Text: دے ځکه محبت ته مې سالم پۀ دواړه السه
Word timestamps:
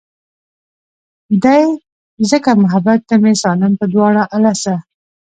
دے 1.43 1.59
ځکه 2.29 2.49
محبت 2.63 2.99
ته 3.09 3.15
مې 3.21 3.33
سالم 3.41 3.73
پۀ 3.79 3.85
دواړه 3.93 4.23
السه 4.35 4.75